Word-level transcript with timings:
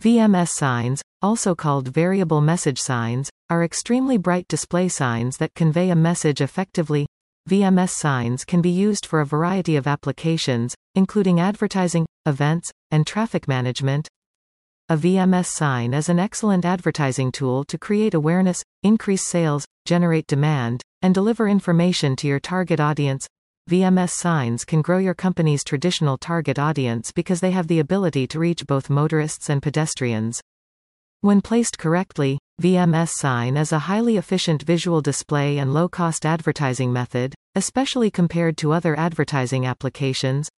VMS 0.00 0.50
signs, 0.50 1.02
also 1.22 1.56
called 1.56 1.88
variable 1.88 2.40
message 2.40 2.78
signs, 2.78 3.30
are 3.50 3.64
extremely 3.64 4.16
bright 4.16 4.46
display 4.46 4.88
signs 4.88 5.38
that 5.38 5.54
convey 5.56 5.90
a 5.90 5.96
message 5.96 6.40
effectively. 6.40 7.04
VMS 7.50 7.90
signs 7.90 8.44
can 8.44 8.60
be 8.60 8.70
used 8.70 9.04
for 9.04 9.20
a 9.20 9.26
variety 9.26 9.74
of 9.74 9.88
applications, 9.88 10.76
including 10.94 11.40
advertising, 11.40 12.06
events, 12.26 12.70
and 12.92 13.08
traffic 13.08 13.48
management. 13.48 14.06
A 14.88 14.96
VMS 14.96 15.46
sign 15.46 15.92
is 15.92 16.08
an 16.08 16.20
excellent 16.20 16.64
advertising 16.64 17.32
tool 17.32 17.64
to 17.64 17.76
create 17.76 18.14
awareness, 18.14 18.62
increase 18.84 19.26
sales, 19.26 19.66
generate 19.84 20.28
demand, 20.28 20.80
and 21.02 21.12
deliver 21.12 21.48
information 21.48 22.14
to 22.16 22.28
your 22.28 22.38
target 22.38 22.78
audience. 22.78 23.26
VMS 23.68 24.12
signs 24.12 24.64
can 24.64 24.80
grow 24.80 24.96
your 24.96 25.12
company's 25.12 25.62
traditional 25.62 26.16
target 26.16 26.58
audience 26.58 27.12
because 27.12 27.40
they 27.40 27.50
have 27.50 27.66
the 27.66 27.80
ability 27.80 28.26
to 28.28 28.38
reach 28.38 28.66
both 28.66 28.88
motorists 28.88 29.50
and 29.50 29.62
pedestrians. 29.62 30.40
When 31.20 31.42
placed 31.42 31.76
correctly, 31.78 32.38
VMS 32.62 33.10
sign 33.10 33.58
is 33.58 33.70
a 33.70 33.80
highly 33.80 34.16
efficient 34.16 34.62
visual 34.62 35.02
display 35.02 35.58
and 35.58 35.74
low-cost 35.74 36.24
advertising 36.24 36.94
method, 36.94 37.34
especially 37.56 38.10
compared 38.10 38.56
to 38.56 38.72
other 38.72 38.98
advertising 38.98 39.66
applications. 39.66 40.48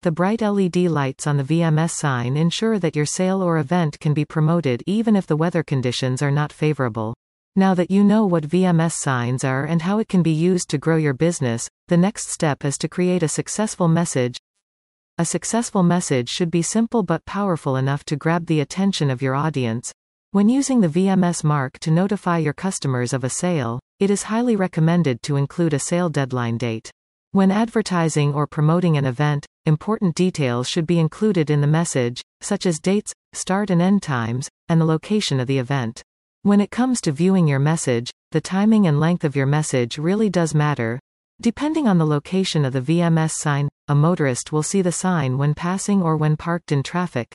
The 0.00 0.10
bright 0.10 0.40
LED 0.40 0.76
lights 0.76 1.26
on 1.26 1.36
the 1.36 1.44
VMS 1.44 1.90
sign 1.90 2.38
ensure 2.38 2.78
that 2.78 2.96
your 2.96 3.04
sale 3.04 3.42
or 3.42 3.58
event 3.58 4.00
can 4.00 4.14
be 4.14 4.24
promoted 4.24 4.82
even 4.86 5.14
if 5.14 5.26
the 5.26 5.36
weather 5.36 5.62
conditions 5.62 6.22
are 6.22 6.30
not 6.30 6.54
favorable. 6.54 7.12
Now 7.56 7.74
that 7.74 7.90
you 7.90 8.04
know 8.04 8.26
what 8.26 8.48
VMS 8.48 8.92
signs 8.92 9.42
are 9.42 9.64
and 9.64 9.82
how 9.82 9.98
it 9.98 10.08
can 10.08 10.22
be 10.22 10.30
used 10.30 10.70
to 10.70 10.78
grow 10.78 10.96
your 10.96 11.14
business, 11.14 11.68
the 11.88 11.96
next 11.96 12.28
step 12.28 12.64
is 12.64 12.78
to 12.78 12.88
create 12.88 13.24
a 13.24 13.28
successful 13.28 13.88
message. 13.88 14.38
A 15.18 15.24
successful 15.24 15.82
message 15.82 16.28
should 16.28 16.50
be 16.52 16.62
simple 16.62 17.02
but 17.02 17.24
powerful 17.24 17.74
enough 17.74 18.04
to 18.04 18.14
grab 18.14 18.46
the 18.46 18.60
attention 18.60 19.10
of 19.10 19.20
your 19.20 19.34
audience. 19.34 19.92
When 20.30 20.48
using 20.48 20.80
the 20.80 20.88
VMS 20.88 21.42
mark 21.42 21.80
to 21.80 21.90
notify 21.90 22.38
your 22.38 22.52
customers 22.52 23.12
of 23.12 23.24
a 23.24 23.28
sale, 23.28 23.80
it 23.98 24.10
is 24.10 24.22
highly 24.22 24.54
recommended 24.54 25.20
to 25.22 25.34
include 25.34 25.74
a 25.74 25.80
sale 25.80 26.08
deadline 26.08 26.56
date. 26.56 26.92
When 27.32 27.50
advertising 27.50 28.32
or 28.32 28.46
promoting 28.46 28.96
an 28.96 29.04
event, 29.04 29.44
important 29.66 30.14
details 30.14 30.68
should 30.68 30.86
be 30.86 31.00
included 31.00 31.50
in 31.50 31.62
the 31.62 31.66
message, 31.66 32.22
such 32.40 32.64
as 32.64 32.78
dates, 32.78 33.12
start 33.32 33.70
and 33.70 33.82
end 33.82 34.04
times, 34.04 34.48
and 34.68 34.80
the 34.80 34.84
location 34.84 35.40
of 35.40 35.48
the 35.48 35.58
event. 35.58 36.04
When 36.42 36.62
it 36.62 36.70
comes 36.70 37.02
to 37.02 37.12
viewing 37.12 37.46
your 37.46 37.58
message, 37.58 38.10
the 38.30 38.40
timing 38.40 38.86
and 38.86 38.98
length 38.98 39.24
of 39.24 39.36
your 39.36 39.44
message 39.44 39.98
really 39.98 40.30
does 40.30 40.54
matter. 40.54 40.98
Depending 41.38 41.86
on 41.86 41.98
the 41.98 42.06
location 42.06 42.64
of 42.64 42.72
the 42.72 42.80
VMS 42.80 43.32
sign, 43.32 43.68
a 43.88 43.94
motorist 43.94 44.50
will 44.50 44.62
see 44.62 44.80
the 44.80 44.90
sign 44.90 45.36
when 45.36 45.52
passing 45.52 46.00
or 46.00 46.16
when 46.16 46.38
parked 46.38 46.72
in 46.72 46.82
traffic. 46.82 47.34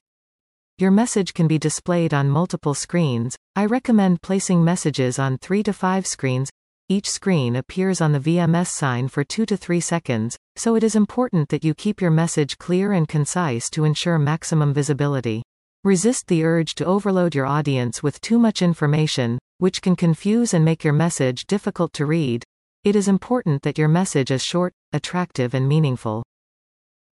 Your 0.79 0.89
message 0.89 1.35
can 1.35 1.47
be 1.47 1.59
displayed 1.59 2.15
on 2.15 2.31
multiple 2.31 2.73
screens. 2.73 3.35
I 3.55 3.67
recommend 3.67 4.23
placing 4.23 4.63
messages 4.63 5.19
on 5.19 5.37
3 5.37 5.61
to 5.61 5.73
5 5.73 6.07
screens. 6.07 6.49
Each 6.89 7.07
screen 7.07 7.55
appears 7.55 8.01
on 8.01 8.11
the 8.11 8.19
VMS 8.19 8.69
sign 8.69 9.07
for 9.07 9.23
2 9.23 9.45
to 9.45 9.55
3 9.55 9.79
seconds, 9.81 10.35
so 10.55 10.73
it 10.73 10.83
is 10.83 10.95
important 10.95 11.49
that 11.49 11.63
you 11.63 11.75
keep 11.75 12.01
your 12.01 12.09
message 12.09 12.57
clear 12.57 12.91
and 12.91 13.07
concise 13.07 13.69
to 13.69 13.83
ensure 13.83 14.17
maximum 14.17 14.73
visibility. 14.73 15.43
Resist 15.85 16.25
the 16.25 16.43
urge 16.43 16.73
to 16.75 16.85
overload 16.85 17.35
your 17.35 17.45
audience 17.45 18.01
with 18.01 18.19
too 18.19 18.39
much 18.39 18.63
information, 18.63 19.37
which 19.59 19.83
can 19.83 19.95
confuse 19.95 20.51
and 20.51 20.65
make 20.65 20.83
your 20.83 20.95
message 20.95 21.45
difficult 21.45 21.93
to 21.93 22.07
read. 22.07 22.43
It 22.83 22.95
is 22.95 23.07
important 23.07 23.61
that 23.61 23.77
your 23.77 23.87
message 23.87 24.31
is 24.31 24.43
short, 24.43 24.73
attractive 24.93 25.53
and 25.53 25.69
meaningful. 25.69 26.23